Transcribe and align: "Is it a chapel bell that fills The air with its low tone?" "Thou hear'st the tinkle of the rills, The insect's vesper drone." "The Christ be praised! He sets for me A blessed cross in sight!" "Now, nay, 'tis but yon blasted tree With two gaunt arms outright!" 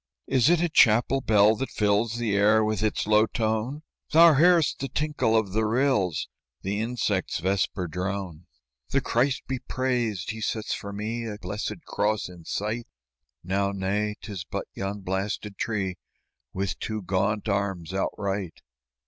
"Is 0.25 0.49
it 0.49 0.61
a 0.63 0.67
chapel 0.67 1.21
bell 1.21 1.55
that 1.57 1.69
fills 1.69 2.15
The 2.15 2.35
air 2.35 2.63
with 2.63 2.81
its 2.81 3.05
low 3.05 3.27
tone?" 3.27 3.83
"Thou 4.11 4.33
hear'st 4.33 4.79
the 4.79 4.87
tinkle 4.89 5.37
of 5.37 5.51
the 5.51 5.63
rills, 5.63 6.27
The 6.63 6.79
insect's 6.81 7.37
vesper 7.37 7.87
drone." 7.87 8.47
"The 8.89 8.99
Christ 8.99 9.43
be 9.45 9.59
praised! 9.59 10.31
He 10.31 10.41
sets 10.41 10.73
for 10.73 10.91
me 10.91 11.27
A 11.27 11.37
blessed 11.37 11.85
cross 11.85 12.29
in 12.29 12.45
sight!" 12.45 12.87
"Now, 13.43 13.71
nay, 13.71 14.15
'tis 14.19 14.43
but 14.43 14.65
yon 14.73 15.01
blasted 15.01 15.55
tree 15.59 15.99
With 16.51 16.79
two 16.79 17.03
gaunt 17.03 17.47
arms 17.47 17.93
outright!" 17.93 18.59